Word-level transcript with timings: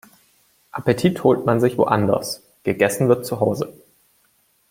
Appetit 0.71 1.23
holt 1.23 1.45
man 1.45 1.59
sich 1.61 1.77
woanders, 1.77 2.41
gegessen 2.63 3.07
wird 3.07 3.23
zuhause. 3.23 3.71